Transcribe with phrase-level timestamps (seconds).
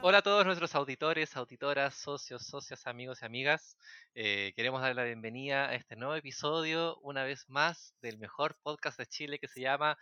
[0.00, 3.76] Hola a todos nuestros auditores, auditoras, socios, socias, amigos y amigas.
[4.14, 8.98] Eh, queremos dar la bienvenida a este nuevo episodio, una vez más, del mejor podcast
[8.98, 9.98] de Chile que se llama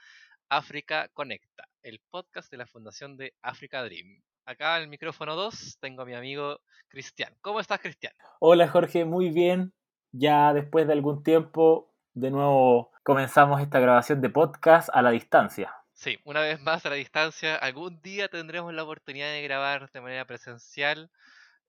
[0.52, 4.20] África Conecta, el podcast de la Fundación de Africa Dream.
[4.44, 7.34] Acá en el micrófono 2 tengo a mi amigo Cristian.
[7.40, 8.12] ¿Cómo estás, Cristian?
[8.38, 9.72] Hola Jorge, muy bien.
[10.10, 15.74] Ya después de algún tiempo, de nuevo comenzamos esta grabación de podcast a la distancia.
[15.94, 17.57] Sí, una vez más a la distancia.
[17.57, 21.10] Algún día tendremos la oportunidad de grabar de manera presencial,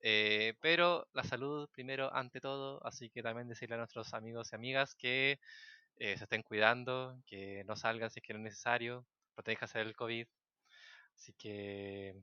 [0.02, 4.55] eh, pero la salud primero ante todo, así que también decirle a nuestros amigos y
[4.57, 5.39] amigas que
[5.97, 9.95] eh, se estén cuidando, que no salgan si es que no es necesario, protéjase del
[9.95, 10.27] COVID.
[11.16, 12.16] Así que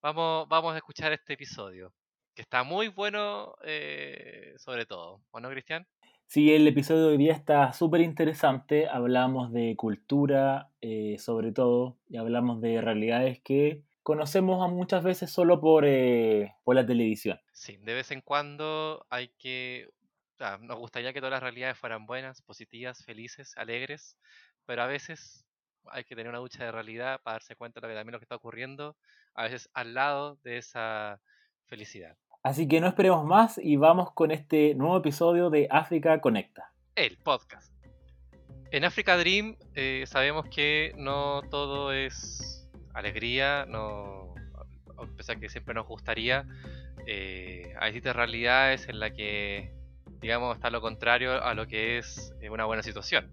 [0.00, 1.92] vamos, vamos a escuchar este episodio,
[2.34, 5.22] que está muy bueno eh, sobre todo.
[5.30, 5.86] ¿O no, Cristian?
[6.26, 8.86] Sí, el episodio de hoy día está súper interesante.
[8.86, 15.30] Hablamos de cultura, eh, sobre todo, y hablamos de realidades que conocemos a muchas veces
[15.30, 17.40] solo por, eh, por la televisión.
[17.52, 19.88] Sí, de vez en cuando hay que...
[20.38, 24.16] sea, nos gustaría que todas las realidades fueran buenas, positivas, felices, alegres,
[24.66, 25.44] pero a veces
[25.90, 28.18] hay que tener una ducha de realidad para darse cuenta de lo que también lo
[28.18, 28.96] que está ocurriendo,
[29.34, 31.20] a veces al lado de esa
[31.66, 32.16] felicidad.
[32.42, 36.72] Así que no esperemos más y vamos con este nuevo episodio de África Conecta.
[36.94, 37.72] el podcast.
[38.70, 44.34] En Africa Dream eh, sabemos que no todo es alegría, no,
[44.96, 46.46] a pesar que siempre nos gustaría,
[47.06, 49.72] eh, hay distintas realidades en las que,
[50.20, 53.30] digamos, está lo contrario a lo que es eh, una buena situación.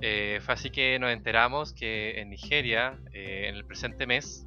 [0.00, 4.46] Eh, fue así que nos enteramos que en Nigeria, eh, en el presente mes,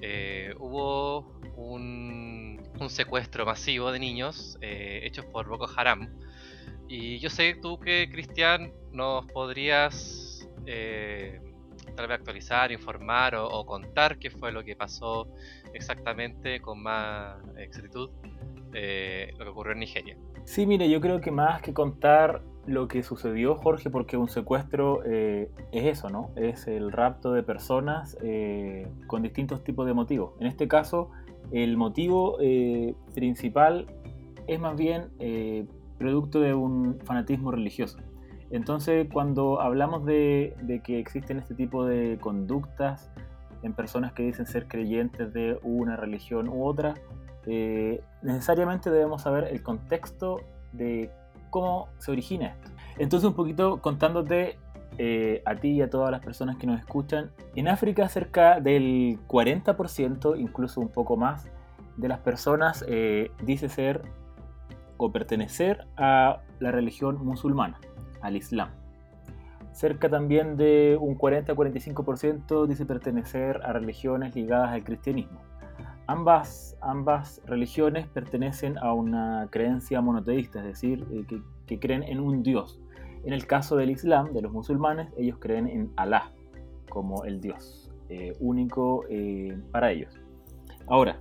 [0.00, 6.08] eh, hubo un, un secuestro masivo de niños eh, hechos por Boko Haram.
[6.88, 11.40] Y yo sé tú que, Cristian, nos podrías eh,
[11.96, 15.28] tal vez actualizar, informar o, o contar qué fue lo que pasó
[15.72, 18.10] exactamente con más exactitud
[18.78, 20.16] eh, lo que ocurrió en Nigeria.
[20.44, 25.02] Sí, mire, yo creo que más que contar lo que sucedió, Jorge, porque un secuestro
[25.04, 26.30] eh, es eso, ¿no?
[26.36, 30.34] Es el rapto de personas eh, con distintos tipos de motivos.
[30.40, 31.10] En este caso,
[31.52, 33.86] el motivo eh, principal
[34.46, 35.08] es más bien
[35.98, 37.98] producto de un fanatismo religioso.
[38.50, 40.54] Entonces, cuando hablamos de
[40.84, 43.10] que existen este tipo de conductas
[43.62, 46.94] en personas que dicen ser creyentes de una religión u otra,
[47.46, 50.40] eh, necesariamente debemos saber el contexto
[50.72, 51.10] de
[51.50, 52.70] cómo se origina esto.
[52.98, 54.58] Entonces, un poquito contándote
[54.98, 59.18] eh, a ti y a todas las personas que nos escuchan, en África cerca del
[59.28, 61.46] 40%, incluso un poco más,
[61.96, 64.02] de las personas eh, dice ser
[64.96, 67.78] o pertenecer a la religión musulmana,
[68.20, 68.70] al Islam.
[69.72, 75.40] Cerca también de un 40-45% dice pertenecer a religiones ligadas al cristianismo.
[76.08, 81.24] Ambas, ambas religiones pertenecen a una creencia monoteísta, es decir, eh,
[81.66, 82.78] que, creen en un Dios.
[83.24, 86.32] En el caso del Islam, de los musulmanes, ellos creen en Alá
[86.88, 90.16] como el Dios eh, único eh, para ellos.
[90.86, 91.20] Ahora,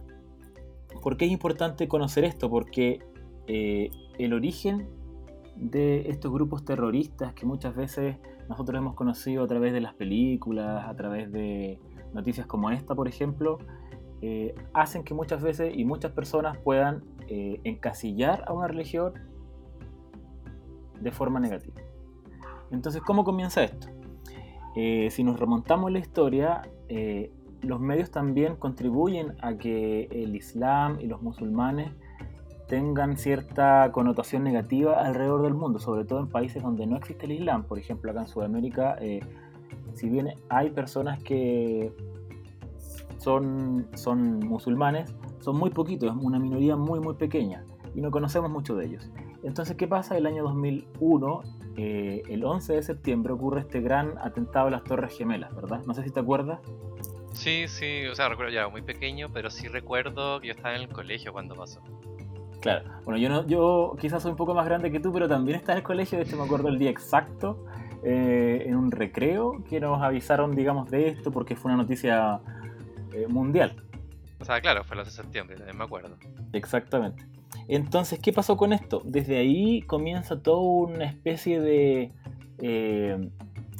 [1.02, 2.50] ¿por qué es importante conocer esto?
[2.50, 3.00] Porque
[3.48, 4.88] el origen
[5.56, 8.18] de estos grupos terroristas que muchas veces
[8.50, 11.80] nosotros hemos conocido a través de las películas, a través de
[12.14, 13.60] noticias como esta, por ejemplo,
[14.22, 19.14] eh, hacen que muchas veces y muchas personas puedan eh, encasillar a una religión
[21.00, 21.82] de forma negativa.
[22.72, 23.88] Entonces, ¿cómo comienza esto?
[24.76, 26.62] Eh, si nos remontamos la historia,
[27.62, 31.92] los medios también contribuyen a que el Islam y los musulmanes
[32.68, 37.34] tengan cierta connotación negativa alrededor del mundo, sobre todo en países donde no existe el
[37.34, 37.64] Islam.
[37.64, 38.98] Por ejemplo, acá en Sudamérica,
[39.94, 41.92] si bien hay personas que
[43.26, 47.66] son, son musulmanes, son muy poquitos, es una minoría muy, muy pequeña
[47.96, 49.10] y no conocemos mucho de ellos.
[49.42, 50.16] Entonces, ¿qué pasa?
[50.16, 51.42] El año 2001,
[51.76, 55.82] eh, el 11 de septiembre, ocurre este gran atentado a las Torres Gemelas, ¿verdad?
[55.88, 56.60] No sé si te acuerdas.
[57.34, 60.84] Sí, sí, o sea, recuerdo ya muy pequeño, pero sí recuerdo que yo estaba en
[60.84, 61.82] el colegio cuando pasó.
[62.62, 62.88] Claro.
[63.06, 65.74] Bueno, yo, no, yo quizás soy un poco más grande que tú, pero también estaba
[65.74, 66.20] en el colegio.
[66.20, 67.66] De hecho, me acuerdo el día exacto,
[68.04, 72.40] eh, en un recreo, que nos avisaron, digamos, de esto, porque fue una noticia
[73.16, 73.82] eh, mundial.
[74.40, 76.18] O sea, claro, fue el 11 de septiembre, también me acuerdo.
[76.54, 77.26] Exactamente.
[77.68, 79.02] Entonces, ¿qué pasó con esto?
[79.06, 82.12] Desde ahí comienza toda una especie de,
[82.60, 83.30] eh,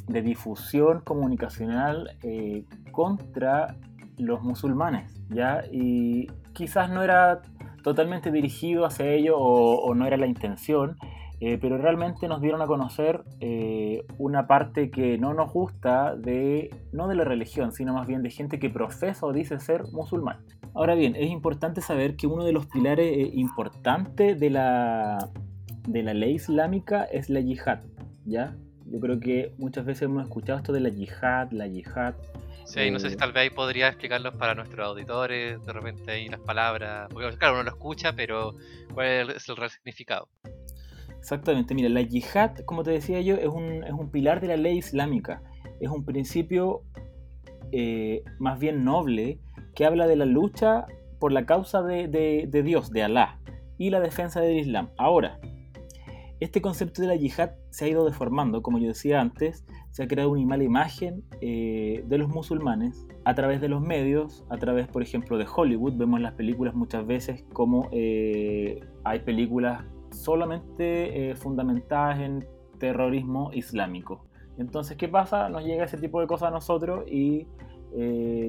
[0.08, 3.76] de difusión comunicacional eh, contra
[4.18, 5.64] los musulmanes, ¿ya?
[5.70, 7.42] Y quizás no era
[7.82, 10.96] totalmente dirigido hacia ello o, no era la intención,
[11.40, 16.70] eh, pero realmente nos dieron a conocer eh, una parte que no nos gusta de,
[16.92, 20.38] no de la religión, sino más bien de gente que profesa o dice ser musulmán.
[20.74, 25.30] Ahora bien, es importante saber que uno de los pilares eh, importantes de la,
[25.86, 27.80] de la ley islámica es la yihad,
[28.24, 28.56] ¿ya?
[28.86, 32.14] Yo creo que muchas veces hemos escuchado esto de la yihad, la yihad.
[32.64, 36.10] Sí, no sé si eh, tal vez ahí podría explicarlos para nuestros auditores, de repente
[36.10, 38.54] ahí las palabras, porque claro, uno lo escucha, pero
[38.94, 40.28] ¿cuál es el real significado?
[41.26, 44.56] Exactamente, mira, la yihad, como te decía yo, es un, es un pilar de la
[44.56, 45.42] ley islámica,
[45.80, 46.82] es un principio
[47.72, 49.40] eh, más bien noble
[49.74, 50.86] que habla de la lucha
[51.18, 53.40] por la causa de, de, de Dios, de Alá,
[53.76, 54.90] y la defensa del Islam.
[54.98, 55.40] Ahora,
[56.38, 60.06] este concepto de la yihad se ha ido deformando, como yo decía antes, se ha
[60.06, 64.86] creado una mala imagen eh, de los musulmanes a través de los medios, a través,
[64.86, 65.96] por ejemplo, de Hollywood.
[65.96, 69.84] Vemos las películas muchas veces como eh, hay películas
[70.16, 72.46] solamente eh, fundamentadas en
[72.78, 74.26] terrorismo islámico.
[74.58, 75.48] Entonces, ¿qué pasa?
[75.48, 77.46] Nos llega ese tipo de cosas a nosotros y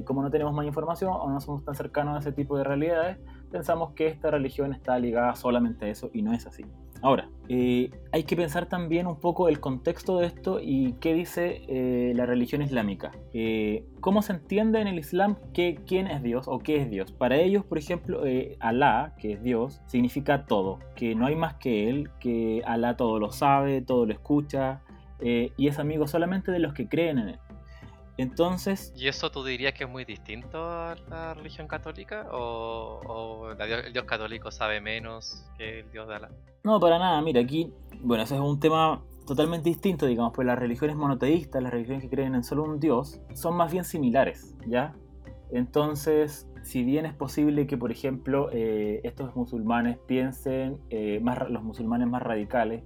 [0.04, 3.16] como no tenemos más información o no somos tan cercanos a ese tipo de realidades,
[3.50, 6.66] pensamos que esta religión está ligada solamente a eso y no es así.
[7.02, 11.62] Ahora, eh, hay que pensar también un poco el contexto de esto y qué dice
[11.68, 13.12] eh, la religión islámica.
[13.32, 17.12] Eh, ¿Cómo se entiende en el Islam que, quién es Dios o qué es Dios?
[17.12, 18.22] Para ellos, por ejemplo,
[18.60, 23.18] Alá, que es Dios, significa todo, que no hay más que Él, que Alá todo
[23.18, 24.82] lo sabe, todo lo escucha
[25.20, 27.38] y es amigo solamente de los que creen en Él.
[28.18, 28.92] Entonces...
[28.96, 32.26] ¿Y eso tú dirías que es muy distinto a la religión católica?
[32.32, 36.30] ¿O, el Dios católico sabe menos que el Dios de Alá?
[36.64, 37.22] No, para nada.
[37.22, 41.72] Mira, aquí, bueno, ese es un tema totalmente distinto, digamos, pues las religiones monoteístas, las
[41.72, 44.94] religiones que creen en solo un Dios, son más bien similares, ¿ya?
[45.52, 51.62] Entonces, si bien es posible que, por ejemplo, eh, estos musulmanes piensen, eh, más, los
[51.62, 52.82] musulmanes más radicales,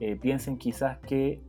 [0.00, 1.40] eh, piensen quizás que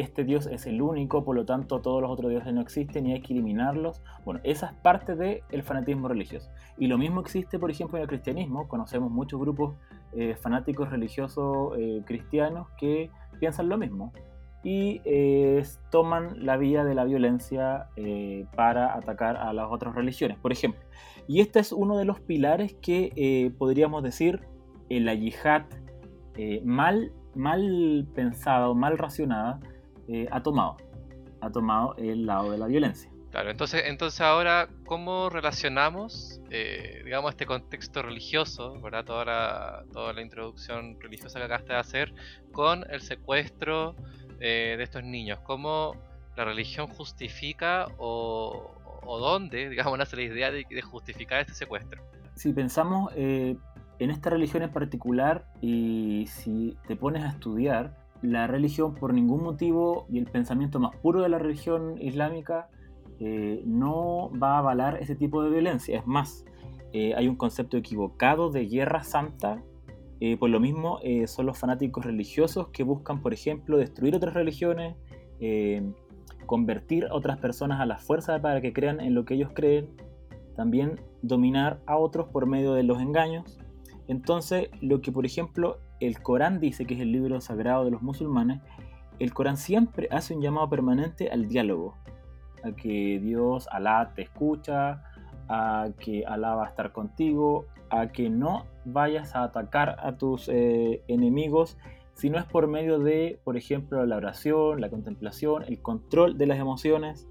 [0.00, 3.14] este dios es el único, por lo tanto todos los otros dioses no existen y
[3.14, 4.00] hay que eliminarlos.
[4.24, 6.50] Bueno, esa es parte del fanatismo religioso.
[6.78, 8.68] Y lo mismo existe, por ejemplo, en el cristianismo.
[8.68, 9.74] Conocemos muchos grupos
[10.12, 13.10] eh, fanáticos religiosos eh, cristianos que
[13.40, 14.12] piensan lo mismo
[14.62, 17.88] y eh, toman la vía de la violencia
[18.54, 20.80] para atacar a las otras religiones, por ejemplo.
[21.26, 24.40] Y este es uno de los pilares que podríamos decir
[24.88, 25.62] la yihad
[26.64, 29.60] mal, mal pensada o mal racionada
[30.08, 30.76] eh, ha tomado.
[31.40, 33.10] Ha tomado el lado de la violencia.
[33.30, 39.04] Claro, entonces, entonces ahora, ¿cómo relacionamos, eh, digamos, este contexto religioso, ¿verdad?
[39.04, 42.14] Toda la, toda la introducción religiosa que acabaste de hacer,
[42.52, 43.94] con el secuestro
[44.40, 45.40] eh, de estos niños?
[45.40, 45.94] ¿Cómo
[46.36, 48.72] la religión justifica o,
[49.02, 52.02] o dónde, digamos, nace la idea de, de justificar este secuestro?
[52.34, 53.12] Si pensamos
[53.98, 59.42] en esta religión en particular y si te pones a estudiar, la religión por ningún
[59.42, 62.68] motivo y el pensamiento más puro de la religión islámica
[63.20, 65.98] eh, no va a avalar ese tipo de violencia.
[65.98, 66.44] Es más,
[66.92, 69.62] eh, hay un concepto equivocado de guerra santa.
[70.20, 74.96] Eh, por lo mismo, son los fanáticos religiosos que buscan, por ejemplo, destruir otras religiones,
[76.46, 79.90] convertir a otras personas a la fuerza para que crean en lo que ellos creen,
[80.56, 83.58] también dominar a otros por medio de los engaños.
[84.08, 88.02] Entonces, lo que por ejemplo el Corán dice que es el libro sagrado de los
[88.02, 88.60] musulmanes,
[89.18, 91.96] el Corán siempre hace un llamado permanente al diálogo,
[92.62, 95.02] a que Dios, Alá, te escucha,
[95.48, 100.48] a que Alá va a estar contigo, a que no vayas a atacar a tus
[100.48, 101.78] eh, enemigos
[102.18, 106.46] si no es por medio de, por ejemplo, la oración, la contemplación, el control de
[106.48, 107.28] las emociones.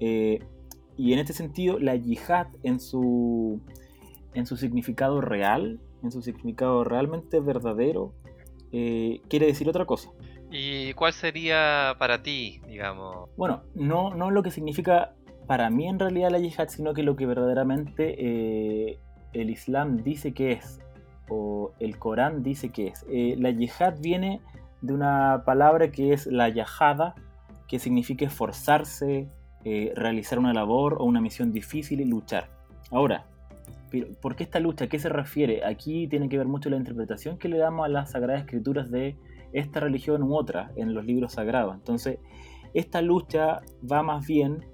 [0.00, 0.42] Eh,
[0.96, 3.60] y en este sentido, la yihad en su,
[4.32, 8.14] en su significado real en su significado realmente verdadero,
[8.72, 10.10] eh, quiere decir otra cosa.
[10.50, 13.28] ¿Y cuál sería para ti, digamos?
[13.36, 15.14] Bueno, no, no lo que significa
[15.46, 18.98] para mí en realidad la yihad, sino que lo que verdaderamente eh,
[19.32, 20.80] el Islam dice que es,
[21.28, 23.04] o el Corán dice que es.
[23.08, 24.40] Eh, la yihad viene
[24.80, 27.14] de una palabra que es la yahada,
[27.68, 29.28] que significa esforzarse,
[29.94, 32.48] realizar una labor o una misión difícil y luchar.
[32.90, 33.26] Ahora,
[34.20, 34.86] ¿por qué esta lucha?
[34.86, 35.64] ¿A qué se refiere?
[35.64, 39.16] Aquí tiene que ver mucho la interpretación que le damos a las sagradas escrituras de
[39.52, 41.74] esta religión u otra en los libros sagrados.
[41.74, 42.18] Entonces,
[42.74, 44.64] esta lucha va más bien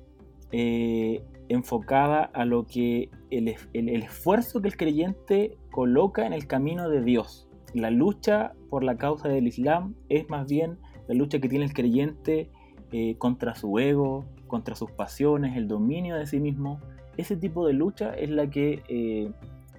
[0.53, 7.03] eh, enfocada a lo que el, esfuerzo que el creyente coloca en el camino de
[7.03, 7.49] Dios.
[7.75, 11.73] La lucha por la causa del Islam es más bien la lucha que tiene el
[11.73, 12.51] creyente
[12.93, 16.81] eh, contra su ego, contra sus pasiones, el dominio de sí mismo
[17.17, 19.31] ese tipo de lucha es la que eh,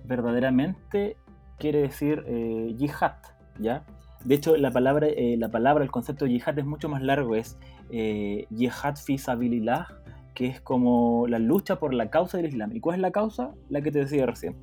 [0.06, 1.18] verdaderamente
[1.58, 3.16] quiere decir eh, yihad,
[3.60, 3.86] ¿ya?
[4.24, 7.36] De hecho, la palabra, eh, la palabra, el concepto de yihad es mucho más largo,
[7.36, 7.58] es
[7.90, 9.88] yihad fi sabilillah,
[10.34, 12.76] que es como la lucha por la causa del Islam.
[12.76, 13.54] ¿Y cuál es la causa?
[13.70, 14.56] La que te decía recién.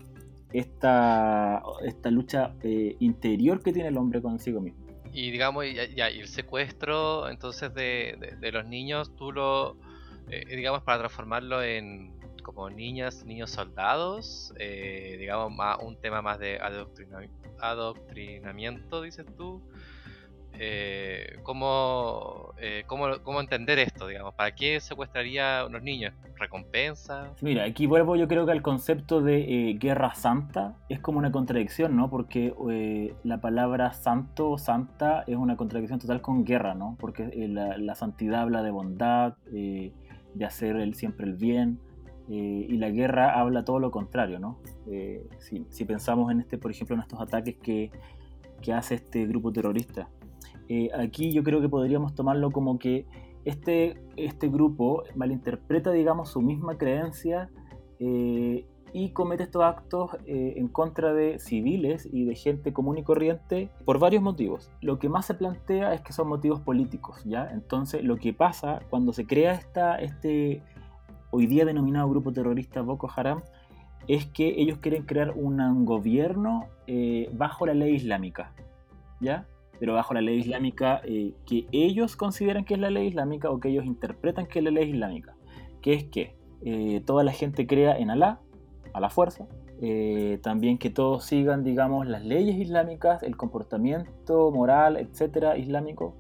[0.52, 2.54] Esta, esta lucha
[3.00, 4.84] interior que tiene el hombre consigo mismo.
[5.12, 5.64] Y digamos,
[5.96, 9.76] ya, y el secuestro entonces de, de, los niños, tú lo,
[10.28, 12.12] digamos, para transformarlo en,
[12.44, 16.60] como niñas, niños soldados, eh, digamos, más, un tema más de
[17.60, 19.60] adoctrinamiento, dices tú.
[20.56, 24.34] Eh, ¿cómo, eh, cómo, cómo, entender esto, digamos?
[24.34, 26.14] ¿Para qué secuestraría a unos niños?
[26.38, 27.32] ¿Recompensa?
[27.40, 31.96] Mira, aquí vuelvo yo creo que al concepto de guerra santa es como una contradicción,
[31.96, 32.08] ¿no?
[32.08, 32.54] Porque
[33.24, 36.96] la palabra santo o santa es una contradicción total con guerra, ¿no?
[37.00, 41.80] Porque la, la, santidad habla de bondad, de hacer el, siempre el bien,
[42.28, 44.58] eh, y la guerra habla todo lo contrario, ¿no?
[44.86, 47.90] Eh, si, pensamos en este, por ejemplo, en estos ataques que,
[48.62, 50.08] que hace este grupo terrorista,
[50.68, 53.06] eh, aquí yo creo que podríamos tomarlo como que
[53.44, 57.50] este, este grupo malinterpreta, digamos, su misma creencia
[57.98, 63.98] y comete estos actos en contra de civiles y de gente común y corriente por
[63.98, 64.70] varios motivos.
[64.82, 67.48] Lo que más se plantea es que son motivos políticos, ¿ya?
[67.50, 70.62] Entonces, lo que pasa cuando se crea esta, este
[71.34, 73.42] hoy día denominado grupo terrorista Boko Haram,
[74.06, 78.52] es que ellos quieren crear un gobierno eh, bajo la ley islámica,
[79.20, 79.48] ¿ya?
[79.80, 83.58] Pero bajo la ley islámica eh, que ellos consideran que es la ley islámica o
[83.58, 85.34] que ellos interpretan que es la ley islámica,
[85.82, 88.38] que es que eh, toda la gente crea en Alá,
[88.92, 89.48] a la fuerza,
[90.40, 96.14] también que todos sigan, digamos, las leyes islámicas, el comportamiento moral, etcétera, islámico,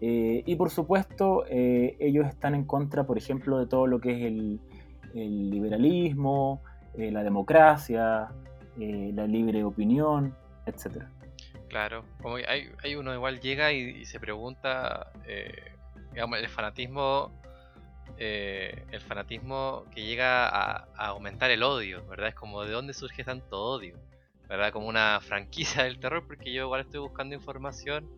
[0.00, 4.12] eh, y por supuesto, eh, ellos están en contra, por ejemplo, de todo lo que
[4.12, 4.60] es el,
[5.14, 6.62] liberalismo,
[6.96, 8.28] eh, la democracia,
[8.76, 10.36] la libre opinión,
[10.66, 11.06] etc.
[11.68, 15.10] Claro, como hay, hay uno igual llega y, se pregunta,
[16.14, 17.32] el fanatismo,
[18.16, 22.28] el fanatismo que llega a, a, aumentar el odio, ¿verdad?
[22.28, 23.96] Es como de dónde surge tanto odio,
[24.48, 24.70] ¿verdad?
[24.72, 28.08] Como una franquicia del terror, porque yo igual estoy buscando información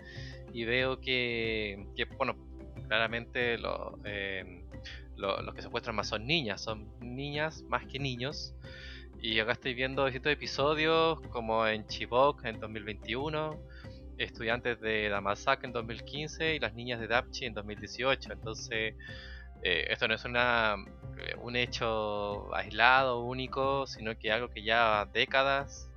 [0.52, 2.36] y veo que, bueno,
[2.88, 3.56] claramente
[4.04, 4.64] eh,
[5.16, 8.54] los que secuestran más son niñas, son niñas más que niños.
[9.22, 13.54] Y acá estoy viendo distintos episodios, como en Chibok en 2021,
[14.16, 18.32] estudiantes de Damasak en 2015 y las niñas de Dapchi en 2018.
[18.32, 18.94] Entonces,
[19.62, 20.76] eh, esto no es una,
[21.18, 25.89] eh, un hecho aislado, único, sino que algo que ya décadas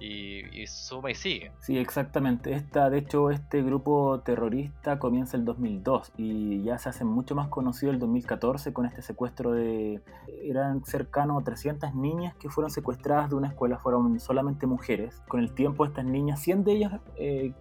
[0.00, 1.52] y, suma y sigue.
[1.60, 2.52] Sí, exactamente.
[2.52, 7.48] Esta, de hecho, este grupo terrorista comienza el 2002 y ya se hace mucho más
[7.48, 10.02] conocido el 2014 con este secuestro de...
[10.42, 15.22] Eran cercanos a 300 niñas que fueron secuestradas de una escuela, fueron solamente mujeres.
[15.28, 17.52] Con el tiempo estas niñas, 100 de ellas eh,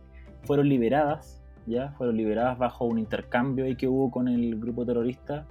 [0.43, 5.45] fueron liberadas, ya fueron liberadas bajo un intercambio que hubo con el grupo terrorista,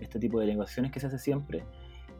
[0.00, 1.64] este tipo de negociaciones que se hace siempre.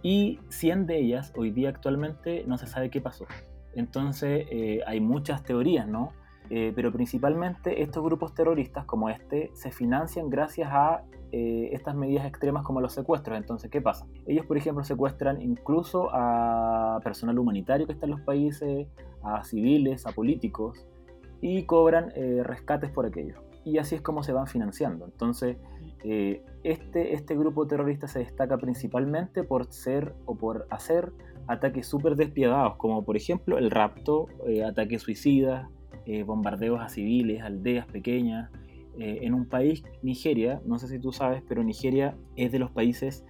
[0.03, 3.27] Y 100 de ellas, hoy día actualmente, no se sabe qué pasó.
[3.75, 6.13] Entonces eh, hay muchas teorías, ¿no?
[6.51, 12.27] Eh, pero principalmente estos grupos terroristas como este se financian gracias a eh, estas medidas
[12.27, 13.39] extremas como los secuestros.
[13.39, 14.07] Entonces, ¿qué pasa?
[14.27, 18.87] Ellos, por ejemplo, secuestran incluso a personal humanitario que está en los países,
[19.23, 20.87] a civiles, a políticos,
[21.41, 22.13] y cobran
[22.45, 23.43] rescates por aquello.
[23.65, 25.07] Y así es como se van financiando.
[25.07, 25.57] Entonces,
[26.05, 31.13] este, este grupo terrorista se destaca principalmente por ser o por hacer
[31.47, 35.69] ataques súper despiadados, como por ejemplo el rapto, eh, ataques suicidas,
[36.07, 38.51] eh, bombardeos a civiles, aldeas pequeñas.
[38.99, 42.71] Eh, en un país, Nigeria, no sé si tú sabes, pero Nigeria es de los
[42.71, 43.25] países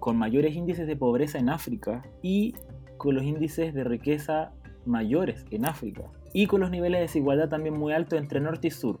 [0.00, 2.52] con mayores índices de pobreza en África y
[2.98, 4.52] con los índices de riqueza
[4.84, 6.02] mayores en África
[6.34, 8.98] y con los niveles de desigualdad también muy altos entre norte y sur.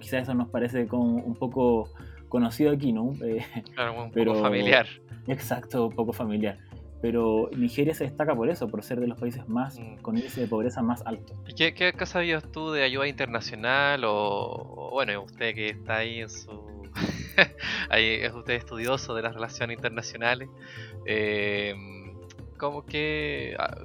[0.00, 1.88] Quizás eso nos parece como un poco
[2.28, 3.14] conocido aquí, ¿no?
[3.74, 4.86] claro, un poco familiar.
[5.26, 6.58] Exacto, un poco familiar
[7.04, 9.96] pero Nigeria se destaca por eso, por ser de los países más mm.
[9.96, 11.34] con índice de pobreza más alto.
[11.46, 16.30] ¿Y qué, qué, sabías tú de ayuda internacional o, bueno, usted que está ahí en
[16.30, 16.82] su...
[17.90, 20.48] ahí es usted estudioso de las relaciones internacionales,
[21.04, 21.74] eh,
[22.56, 23.82] ¿cómo que ah,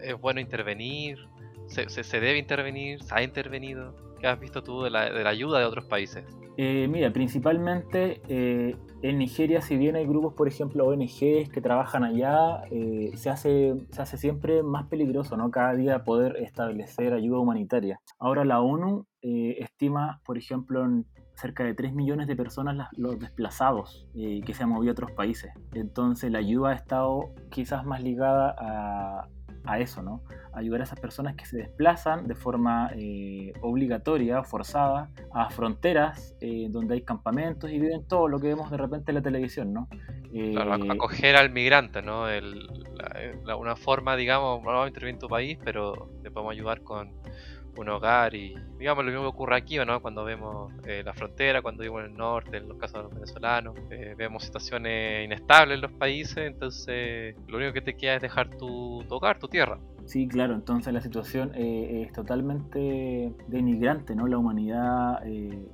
[0.00, 1.18] es bueno intervenir?
[1.66, 3.02] ¿Se, se, debe intervenir?
[3.02, 3.92] ¿Se ha intervenido?
[4.18, 6.24] ¿Qué has visto tú de la, de la ayuda de otros países?
[6.56, 12.02] Eh, mira, principalmente eh, en Nigeria, si bien hay grupos, por ejemplo, ONGs que trabajan
[12.02, 15.50] allá, eh, se, hace, se hace siempre más peligroso, ¿no?
[15.50, 18.00] Cada día poder establecer ayuda humanitaria.
[18.18, 20.86] Ahora la ONU estima, por ejemplo,
[21.36, 25.12] cerca de 3 millones de personas los desplazados eh, que se han movido a otros
[25.12, 25.52] países.
[25.72, 29.28] Entonces la ayuda ha estado quizás más ligada a,
[29.66, 30.22] a eso, ¿no?
[30.52, 36.68] Ayudar a esas personas que se desplazan de forma eh, obligatoria, forzada, a fronteras eh,
[36.70, 39.88] donde hay campamentos y viven todo lo que vemos de repente en la televisión, ¿no?
[40.52, 42.28] claro, eh, acoger al migrante, ¿no?
[42.28, 42.68] El,
[43.58, 47.12] una forma, digamos, no vamos a intervenir en tu país, pero te podemos ayudar con
[47.76, 50.00] un hogar y digamos lo mismo que ocurre aquí ¿no?
[50.00, 53.14] cuando vemos eh, la frontera, cuando vivimos en el norte, en los casos de los
[53.14, 58.22] venezolanos, eh, vemos situaciones inestables en los países, entonces lo único que te queda es
[58.22, 59.78] dejar tu, hogar, tu tierra.
[60.06, 64.26] Sí, claro, entonces la situación eh, es totalmente denigrante, ¿no?
[64.26, 65.20] La humanidad,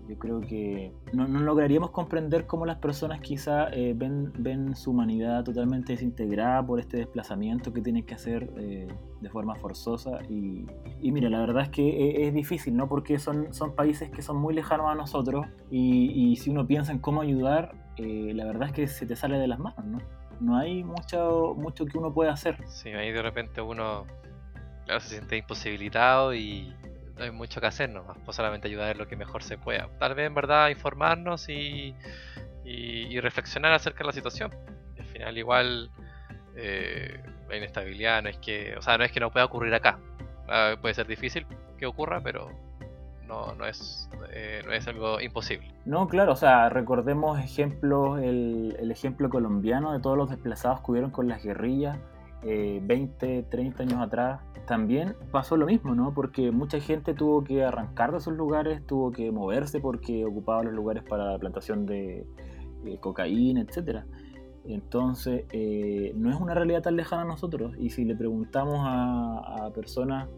[0.09, 5.45] yo creo que no, no, lograríamos comprender cómo las personas quizá ven, ven su humanidad
[5.45, 10.67] totalmente desintegrada por este desplazamiento que tienen que hacer de forma forzosa y,
[11.03, 12.89] mira, la verdad es que es, difícil, ¿no?
[12.89, 16.99] Porque son, países que son muy lejanos a nosotros y, y si uno piensa en
[16.99, 19.99] cómo ayudar, eh, la verdad es que se te sale de las manos, ¿no?
[20.41, 22.57] No hay mucho, mucho que uno pueda hacer.
[22.67, 24.07] Sí, ahí de repente uno
[24.85, 26.75] claro, se siente imposibilitado y
[27.17, 28.05] no hay mucho que hacer ¿no?
[28.25, 29.89] pues solamente ayudar en lo que mejor se pueda.
[29.99, 31.95] Tal vez en verdad informarnos y,
[32.65, 34.55] y, reflexionar acerca de la situación.
[34.99, 35.91] Al final igual
[36.57, 39.99] eh, la inestabilidad no es que, o sea, no es que no pueda ocurrir acá.
[40.49, 41.47] Ah, puede ser difícil
[41.79, 42.51] que ocurra, pero
[43.27, 45.73] no, no, es, eh, no es algo imposible.
[45.85, 50.91] No, claro, o sea, recordemos ejemplos, el, el, ejemplo colombiano de todos los desplazados que
[50.91, 51.99] hubieron con las guerrillas
[52.43, 54.41] eh, 20, 30 años atrás.
[54.67, 56.15] También pasó lo mismo, ¿no?
[56.15, 60.73] Porque mucha gente tuvo que arrancar de sus lugares, tuvo que moverse porque ocupaba los
[60.73, 62.27] lugares para la plantación de
[63.01, 64.07] cocaína, etcétera.
[64.65, 67.75] Entonces, eh, no es una realidad tan lejana a nosotros.
[67.79, 70.29] Y si le preguntamos a, personas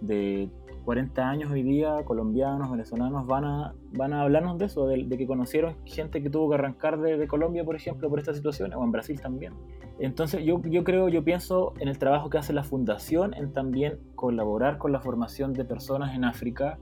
[0.00, 0.48] de
[0.84, 5.26] 40 años hoy día, colombianos, venezolanos, van a, van a hablarnos de eso, de, que
[5.26, 8.92] conocieron gente que tuvo que arrancar de, Colombia, por ejemplo, por esta situación, o en
[8.92, 9.52] Brasil también.
[9.98, 13.98] Entonces, yo, yo creo, yo pienso en el trabajo que hace la Fundación, en también
[14.14, 16.78] colaborar con la formación de personas en África,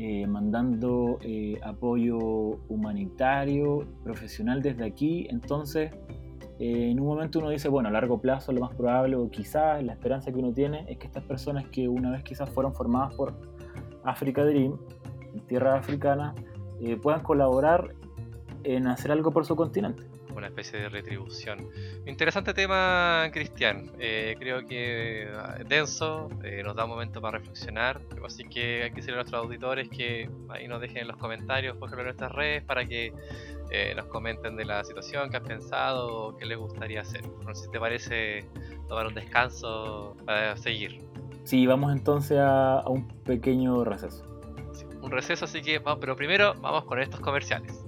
[0.00, 2.18] eh, mandando eh, apoyo
[2.68, 5.26] humanitario, profesional desde aquí.
[5.28, 5.90] Entonces,
[6.58, 9.82] eh, en un momento uno dice, bueno, a largo plazo lo más probable o quizás
[9.84, 13.14] la esperanza que uno tiene es que estas personas que una vez quizás fueron formadas
[13.14, 13.34] por
[14.04, 14.76] Africa Dream,
[15.34, 16.34] en tierra africana,
[16.80, 17.94] eh, puedan colaborar
[18.64, 20.02] en hacer algo por su continente.
[20.38, 21.68] Una especie de retribución.
[22.06, 23.90] Interesante tema, Cristian.
[23.98, 25.28] Eh, creo que
[25.66, 26.28] denso,
[26.64, 28.00] nos da un momento para reflexionar.
[28.24, 31.76] Así que hay que decirle a nuestros auditores que ahí nos dejen en los comentarios,
[31.76, 33.12] por ejemplo, en nuestras redes, para que
[33.70, 37.22] eh, nos comenten de la situación, qué han pensado qué les gustaría hacer.
[37.44, 38.44] No sé si te parece
[38.86, 41.00] tomar un descanso para seguir.
[41.42, 44.24] Sí, vamos entonces a, un pequeño receso.
[45.02, 47.87] un receso, así que vamos, pero primero vamos con estos comerciales.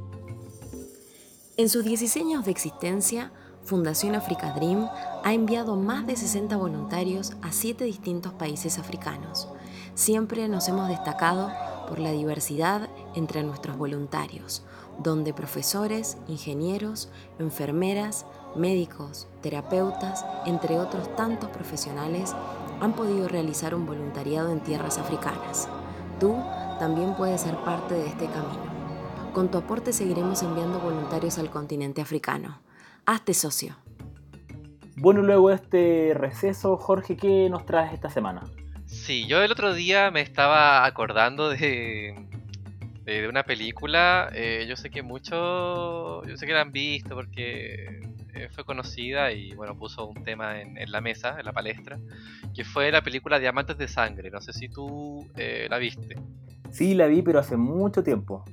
[1.60, 3.32] En sus 16 años de existencia,
[3.64, 4.88] Fundación Africa Dream
[5.22, 9.46] ha enviado más de 60 voluntarios a 7 distintos países africanos.
[9.94, 11.52] Siempre nos hemos destacado
[11.86, 14.62] por la diversidad entre nuestros voluntarios,
[15.00, 18.24] donde profesores, ingenieros, enfermeras,
[18.56, 22.34] médicos, terapeutas, entre otros tantos profesionales,
[22.80, 25.68] han podido realizar un voluntariado en tierras africanas.
[26.20, 26.36] Tú
[26.78, 28.69] también puedes ser parte de este camino.
[29.32, 32.60] Con tu aporte seguiremos enviando voluntarios al continente africano.
[33.06, 33.76] Hazte socio.
[34.96, 38.42] Bueno, luego de este receso, Jorge, ¿qué nos traes esta semana?
[38.86, 42.26] Sí, yo el otro día me estaba acordando de,
[43.04, 44.30] de, una película.
[44.34, 48.00] Eh, yo sé que muchos, yo sé que la han visto porque
[48.34, 52.00] eh, fue conocida y bueno, puso un tema en, la mesa, en la palestra,
[52.52, 54.28] que fue la película Diamantes de Sangre.
[54.30, 56.16] No sé si tú eh, la viste.
[56.72, 58.44] Sí, la vi, pero hace mucho tiempo.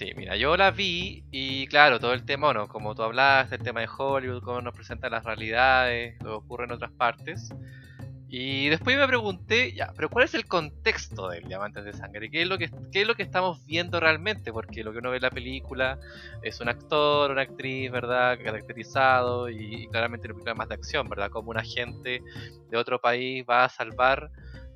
[0.00, 3.62] Sí, mira, yo la vi y claro, todo el tema, bueno, como tú hablaste, el
[3.62, 7.50] tema de Hollywood, cómo nos presenta las realidades, lo que ocurre en otras partes.
[8.26, 12.30] Y después me pregunté, ya, pero ¿cuál es el contexto del Diamantes de Sangre?
[12.30, 14.54] ¿Qué es, lo que, ¿Qué es lo que estamos viendo realmente?
[14.54, 15.98] Porque lo que uno ve en la película
[16.42, 18.38] es un actor, una actriz, ¿verdad?
[18.42, 21.28] Caracterizado y, claramente una película más de acción, ¿verdad?
[21.28, 22.22] Como un agente
[22.70, 24.30] de otro país va a salvar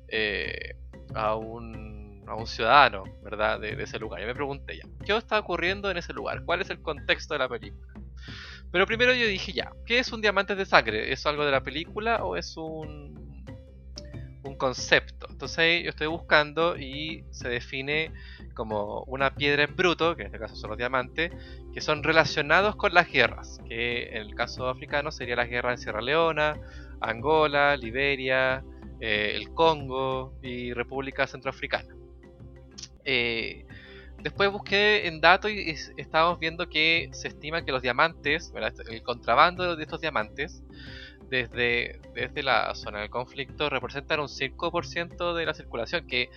[0.07, 0.75] eh,
[1.15, 1.94] a, un,
[2.27, 3.59] a un ciudadano, ¿verdad?
[3.59, 4.21] De, ese lugar.
[4.21, 6.43] Y me pregunté ya, ¿qué está ocurriendo en ese lugar?
[6.45, 7.93] ¿Cuál es el contexto de la película?
[8.71, 11.11] Pero primero yo dije ya, ¿qué es un Diamantes de Sangre?
[11.11, 13.25] ¿Es algo de la película o es un
[14.45, 15.27] un concepto.
[15.29, 18.11] Entonces yo estoy buscando y se define
[18.53, 21.31] como una piedra en bruto, que en este caso son los diamantes,
[21.73, 25.77] que son relacionados con las guerras, que en el caso africano sería la guerra en
[25.77, 26.57] Sierra Leona,
[27.01, 28.63] Angola, Liberia,
[29.01, 31.93] eh, el Congo y República Centroafricana.
[33.05, 33.65] Eh,
[34.21, 38.73] después busqué en datos y es- estábamos viendo que se estima que los diamantes, ¿verdad?
[38.89, 40.63] el contrabando de estos diamantes,
[41.29, 46.29] desde, desde la zona del conflicto representan un 5% de la circulación, que,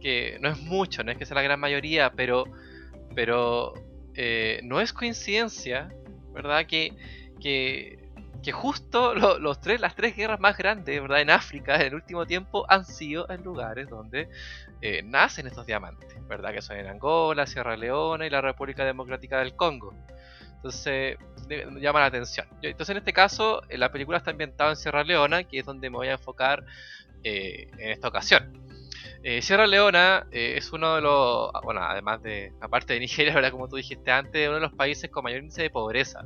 [0.00, 2.44] que no es mucho, no es que sea la gran mayoría, pero,
[3.14, 3.74] pero
[4.14, 5.88] eh, no es coincidencia,
[6.34, 6.66] ¿verdad?
[6.66, 6.92] Que,
[7.40, 8.05] que,
[8.42, 11.20] que justo lo- los tres, las tres guerras más grandes, ¿verdad?
[11.20, 14.28] En África en el último tiempo han sido en lugares donde
[14.82, 16.52] eh, nacen estos diamantes, ¿verdad?
[16.52, 19.94] Que son en Angola, Sierra Leona y la República Democrática del Congo.
[20.56, 21.16] Entonces,
[21.48, 22.46] de- llama la atención.
[22.62, 25.90] Entonces, en este caso, eh, la película está ambientada en Sierra Leona, que es donde
[25.90, 26.64] me voy a enfocar
[27.24, 28.52] eh, en esta ocasión.
[29.22, 33.34] Eh, Sierra Leona eh, es uno de los, ah, bueno, además de, aparte de Nigeria,
[33.34, 33.50] ¿verdad?
[33.50, 36.24] como tú dijiste antes, uno de los países con mayor índice de pobreza,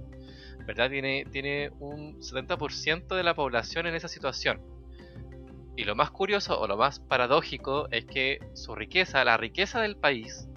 [0.75, 4.61] Tiene, tiene un 70% de la población en esa situación.
[5.77, 9.97] Y lo más curioso o lo más paradójico es que su riqueza, la riqueza del
[9.97, 10.49] país,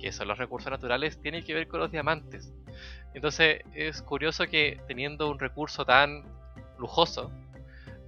[0.00, 2.52] que son los recursos naturales, tiene que ver con los diamantes.
[3.14, 6.24] Entonces es curioso que teniendo un recurso tan
[6.78, 7.30] lujoso,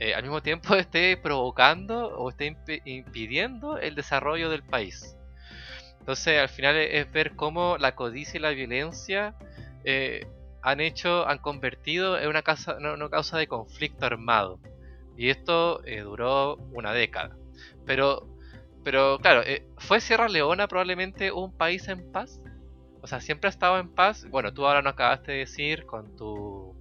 [0.00, 5.16] eh, al mismo tiempo esté provocando o esté impi- impidiendo el desarrollo del país.
[6.00, 9.35] Entonces al final es ver cómo la codicia y la violencia
[9.85, 10.27] eh,
[10.64, 14.61] han hecho, han convertido en una, causa, no- una causa de conflicto armado.
[15.16, 17.37] Y esto eh, duró una década.
[17.87, 18.29] Pero,
[18.85, 22.40] pero claro, eh, ¿fue Sierra Leona probablemente un país en paz?
[23.03, 24.27] O sea, siempre ha estado en paz.
[24.31, 26.74] Bueno, tú ahora nos acabaste de decir con tu.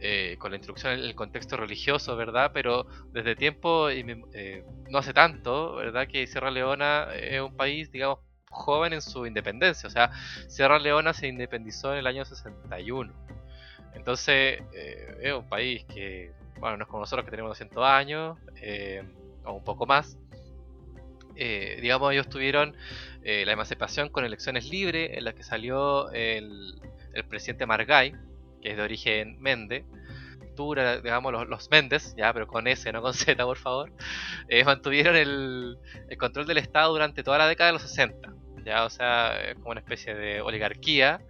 [0.00, 2.52] eh, con la introducción en el contexto religioso, ¿verdad?
[2.54, 6.06] Pero desde tiempo, inmem- eh, no hace tanto, ¿verdad?
[6.08, 9.86] Que Sierra Leona es un país, digamos, joven en su independencia.
[9.86, 10.10] O sea,
[10.48, 13.12] Sierra Leona se independizó en el año 61.
[13.94, 18.38] Entonces, eh, es un país que, bueno, no es como nosotros que tenemos 200 años,
[18.56, 19.02] eh,
[19.44, 20.16] o un poco más.
[21.36, 22.76] Eh, digamos, ellos tuvieron
[23.22, 26.80] la emancipación con elecciones libres, en las que salió el,
[27.12, 28.14] el presidente Margay,
[28.62, 29.84] que es de origen mende.
[30.56, 33.92] Digamos, los, los Méndez, ya, pero con S, no con Z, por favor.
[34.64, 38.32] mantuvieron el, el control del Estado durante toda la década de los 60.
[38.84, 41.20] O sea, como una especie de oligarquía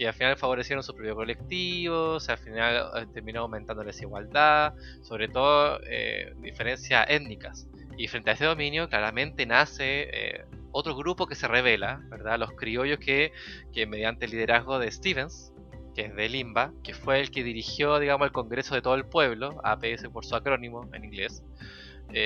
[0.00, 3.88] que al final favorecieron su propio colectivo, o sea, al final eh, terminó aumentando la
[3.88, 4.72] desigualdad,
[5.02, 7.68] sobre todo eh, diferencias étnicas.
[7.98, 12.38] Y frente a ese dominio, claramente nace eh, otro grupo que se revela, ¿verdad?
[12.38, 13.32] Los criollos que,
[13.74, 15.52] que mediante el liderazgo de Stevens,
[15.94, 19.04] que es de Limba, que fue el que dirigió, digamos, el Congreso de todo el
[19.04, 21.42] pueblo, APS por su acrónimo en inglés,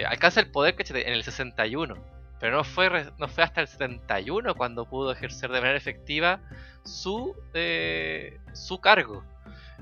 [0.07, 2.14] alcanza el poder en el 61.
[2.41, 6.41] Pero no fue, no fue hasta el 71 cuando pudo ejercer de manera efectiva
[6.85, 9.25] su, eh, su cargo.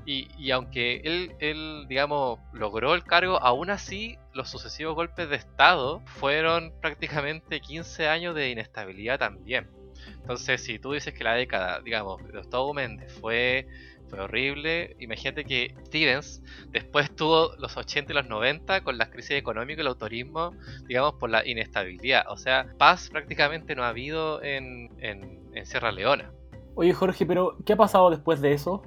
[0.05, 5.37] Y, y aunque él, él, digamos, logró el cargo, aún así los sucesivos golpes de
[5.37, 9.69] Estado fueron prácticamente 15 años de inestabilidad también.
[10.17, 13.67] Entonces, si tú dices que la década, digamos, de Gustavo Méndez fue,
[14.13, 19.31] fue horrible, imagínate que Stevens después tuvo los 80 y los 90 con las crisis
[19.31, 20.51] económicas y el autorismo,
[20.87, 22.25] digamos, por la inestabilidad.
[22.29, 26.31] O sea, paz prácticamente no ha habido en, en, en Sierra Leona.
[26.75, 28.83] Oye, Jorge, pero ¿qué ha pasado después de eso?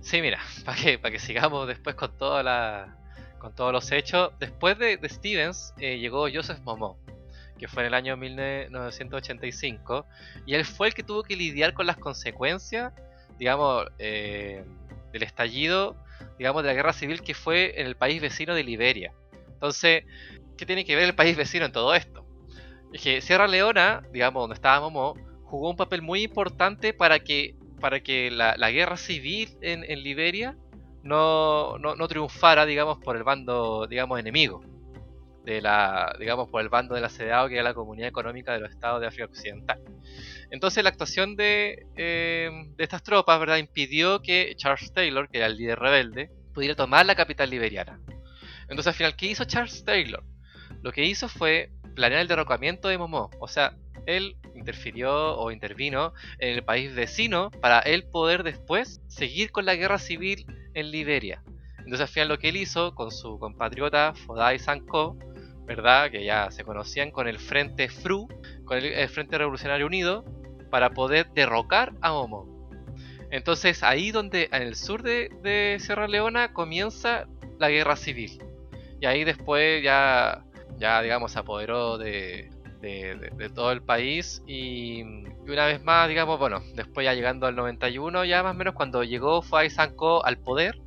[0.00, 2.96] Sí, mira, para que, para que sigamos después con toda la,
[3.38, 4.32] con todos los hechos.
[4.40, 6.96] Después de, de Stevens eh, llegó Joseph Momo,
[7.58, 10.06] que fue en el año 1985,
[10.46, 12.94] y él fue el que tuvo que lidiar con las consecuencias,
[13.38, 14.64] digamos, eh,
[15.12, 15.96] del estallido,
[16.38, 19.12] digamos, de la guerra civil que fue en el país vecino de Liberia.
[19.52, 20.04] Entonces,
[20.56, 22.26] ¿qué tiene que ver el país vecino en todo esto?
[22.92, 27.56] Es que Sierra Leona, digamos, donde estaba Momo, jugó un papel muy importante para que,
[27.80, 30.56] para que la, guerra civil en, en Liberia
[31.02, 34.62] no, no, no triunfara, digamos, por el bando, digamos, enemigo.
[35.44, 38.60] De la, digamos, por el bando de la CEDAW, que era la Comunidad Económica de
[38.60, 39.78] los Estados de África Occidental.
[40.50, 45.46] Entonces la actuación de, eh, de estas tropas, ¿verdad?, impidió que Charles Taylor, que era
[45.46, 48.00] el líder rebelde, pudiera tomar la capital liberiana.
[48.62, 50.24] Entonces al final, ¿qué hizo Charles Taylor?
[50.82, 53.30] Lo que hizo fue planear el derrocamiento de Momo.
[53.38, 53.74] O sea,
[54.06, 59.74] él interfirió o intervino en el país vecino para él poder después seguir con la
[59.74, 61.42] guerra civil en Liberia.
[61.78, 65.18] Entonces al final lo que él hizo con su compatriota Fodai Sanko,
[65.66, 66.10] ¿verdad?
[66.10, 68.28] Que ya se conocían con el Frente FRU,
[68.64, 70.24] con el, Frente Revolucionario Unido,
[70.70, 72.68] para poder derrocar a Momo.
[73.30, 77.26] Entonces ahí donde en el sur de, Sierra Leona comienza
[77.58, 78.42] la guerra civil.
[79.00, 80.44] Y ahí después ya,
[80.78, 82.50] ya digamos, se apoderó de,
[82.80, 85.02] de, todo el país y,
[85.46, 89.02] una vez más, digamos, bueno, después ya llegando al 91, ya más o menos cuando
[89.04, 90.78] llegó Fai Sanko al poder,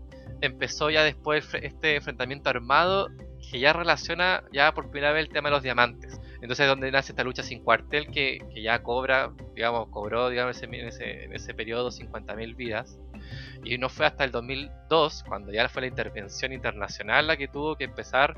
[0.42, 3.10] empezó ya después este enfrentamiento armado
[3.50, 6.20] que ya relaciona ya por primera vez el tema de los diamantes.
[6.36, 10.62] Entonces es donde nace esta lucha sin cuartel que, que ya cobra digamos, cobró digamos,
[10.62, 13.00] en, ese, en ese periodo 50.000 vidas.
[13.64, 17.76] Y no fue hasta el 2002, cuando ya fue la intervención internacional la que tuvo
[17.76, 18.38] que empezar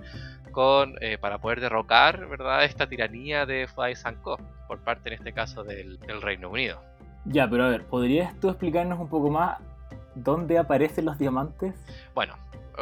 [0.51, 2.63] con eh, para poder derrocar ¿verdad?
[2.63, 6.81] esta tiranía de Sanko por parte en este caso del, del Reino Unido.
[7.25, 9.59] Ya, pero a ver, ¿podrías tú explicarnos un poco más
[10.15, 11.75] dónde aparecen los diamantes?
[12.15, 12.35] Bueno,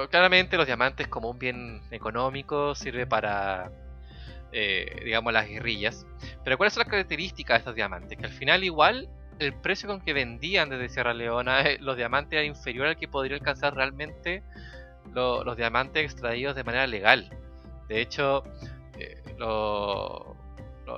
[0.09, 3.71] claramente los diamantes como un bien económico sirve para
[4.51, 6.05] eh, digamos, las guerrillas.
[6.43, 8.17] Pero ¿cuáles son las características de estos diamantes?
[8.17, 12.33] Que al final igual el precio con que vendían desde Sierra Leona eh, los diamantes
[12.33, 14.43] era inferior al que podría alcanzar realmente
[15.13, 17.29] los diamantes extraídos de manera legal.
[17.87, 18.43] De hecho,
[18.99, 20.35] eh, lo,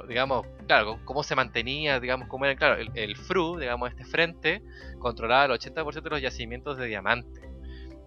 [0.08, 4.62] digamos, claro, cómo se mantenía, digamos, cómo era, claro, el, el, FRU, digamos, este frente,
[5.00, 7.49] controlaba el 80% de los yacimientos de diamantes.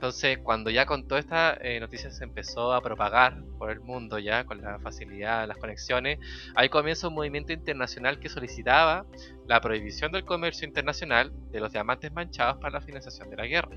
[0.02, 4.18] Entonces, cuando ya con toda esta eh, noticia se empezó a propagar por el mundo,
[4.18, 6.18] ya con la facilidad, las conexiones,
[6.56, 9.06] ahí comienza un movimiento internacional que solicitaba
[9.46, 13.76] la prohibición del comercio internacional de los diamantes manchados para la financiación de la guerra.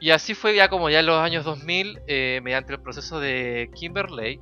[0.00, 3.70] Y así fue ya como ya en los años 2000, eh, mediante el proceso de
[3.74, 4.40] Kimberley,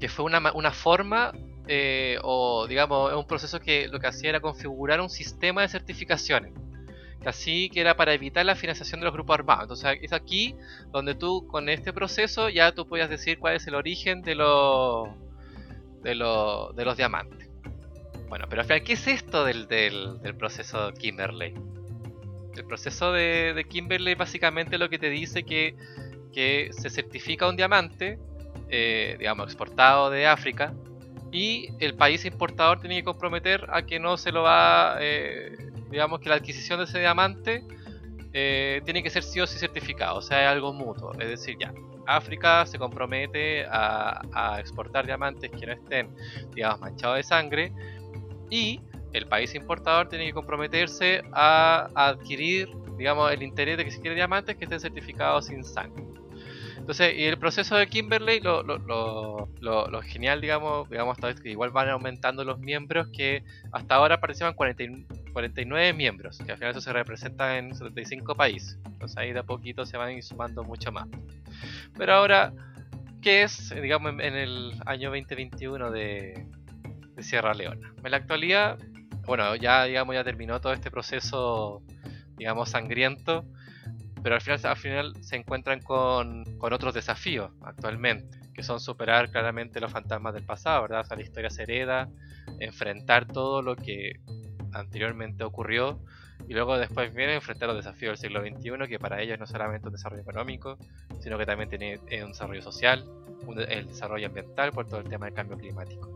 [0.00, 1.30] que fue una, una forma
[1.66, 6.54] eh, o digamos un proceso que lo que hacía era configurar un sistema de certificaciones
[7.24, 9.62] así que era para evitar la financiación de los grupos armados.
[9.64, 10.54] Entonces es aquí
[10.92, 15.08] donde tú con este proceso ya tú podías decir cuál es el origen de los
[16.02, 17.48] de, los, de los diamantes.
[18.28, 21.54] Bueno, pero al final, ¿qué es esto del, del, proceso Kimberley?
[22.56, 25.74] El proceso de, Kimberley básicamente lo que te dice que,
[26.32, 28.18] que se certifica un diamante,
[28.68, 30.74] eh, digamos, exportado de África,
[31.30, 35.56] y el país importador tiene que comprometer a que no se lo va eh,
[35.90, 37.64] digamos que la adquisición de ese diamante
[38.32, 41.12] eh, tiene que ser sí o sí certificado, o sea, es algo mutuo.
[41.14, 41.72] Es decir, ya,
[42.06, 46.14] África se compromete a, exportar diamantes que no estén,
[46.54, 47.72] digamos, manchados de sangre
[48.50, 48.80] y
[49.12, 54.14] el país importador tiene que comprometerse a, adquirir, digamos, el interés de que se quiere
[54.14, 56.04] diamantes que estén certificados sin sangre.
[56.88, 58.78] Entonces, y el proceso de Kimberley, lo, lo,
[59.60, 65.92] lo, genial, digamos, digamos, que igual van aumentando los miembros, que hasta ahora participan 49
[65.92, 68.78] miembros, que al final eso se representa en 75 países.
[68.86, 71.08] Entonces ahí de a poquito se van sumando mucho más.
[71.94, 72.54] Pero ahora,
[73.20, 76.46] ¿qué es, digamos, en, el año 2021 de,
[77.14, 77.92] de Sierra Leona?
[78.02, 78.78] En la actualidad,
[79.26, 81.82] bueno, ya, digamos, ya terminó todo este proceso,
[82.38, 83.44] digamos, sangriento
[84.22, 89.80] pero al final, al final se encuentran con, otros desafíos actualmente, que son superar claramente
[89.80, 91.00] los fantasmas del pasado, ¿verdad?
[91.00, 92.08] O sea, la historia se hereda,
[92.60, 94.20] enfrentar todo lo que
[94.72, 95.98] anteriormente ocurrió
[96.46, 99.50] y luego después viene enfrentar los desafíos del siglo XXI, que para ellos no es
[99.50, 100.78] solamente un desarrollo económico,
[101.20, 103.04] sino que también tiene un desarrollo social,
[103.68, 106.08] el desarrollo ambiental por todo el tema del cambio climático.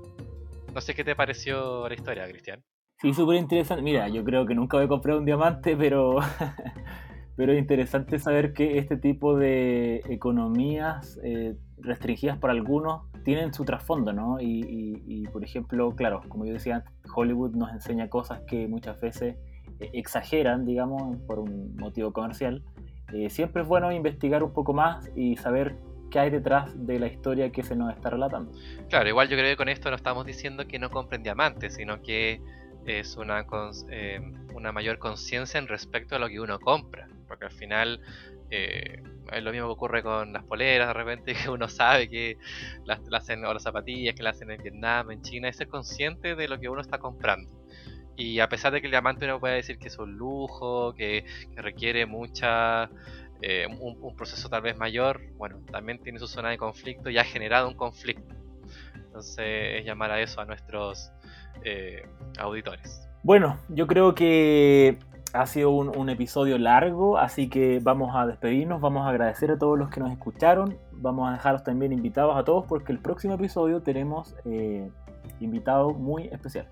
[0.75, 2.63] No sé qué te pareció la historia, Cristian.
[3.01, 3.83] Sí, súper interesante.
[3.83, 6.19] Mira, yo creo que nunca voy a comprar un diamante, pero
[7.37, 13.65] pero es interesante saber que este tipo de economías eh, restringidas por algunos tienen su
[13.65, 14.39] trasfondo, ¿no?
[14.41, 19.37] Y, por ejemplo, claro, como yo decía Hollywood nos enseña cosas que muchas veces
[19.81, 22.63] eh, exageran, digamos, por un motivo comercial.
[23.13, 25.77] Eh, siempre es bueno investigar un poco más y saber
[26.11, 28.53] qué hay detrás de la historia que se nos está relatando.
[28.91, 32.03] Claro, igual yo creo que con esto no estamos diciendo que no compren diamantes, sino
[32.03, 32.41] que
[32.85, 33.47] es una,
[34.55, 37.99] una mayor conciencia en respecto a lo que uno compra porque al final
[38.51, 42.37] eh, es lo mismo que ocurre con las poleras, de repente que uno sabe que
[42.85, 46.35] las, hacen, o las zapatillas que las hacen en Vietnam, en China, es ser consciente
[46.35, 47.51] de lo que uno está comprando.
[48.19, 51.25] Y a pesar de que el diamante uno puede decir que es un lujo, que,
[51.57, 52.91] requiere mucha
[53.41, 57.25] eh, un, proceso tal vez mayor, bueno, también tiene su zona de conflicto y ha
[57.25, 58.35] generado un conflicto.
[58.95, 61.11] Entonces es llamar a eso a nuestros
[61.65, 62.07] eh,
[62.39, 63.09] auditores.
[63.23, 64.99] Bueno, yo creo que
[65.33, 69.79] ha sido un, episodio largo, así que vamos a despedirnos, vamos a agradecer a todos
[69.79, 73.81] los que nos escucharon, vamos a dejaros también invitados a todos porque el próximo episodio
[73.81, 74.91] tenemos eh,
[75.41, 76.69] invitado muy especial.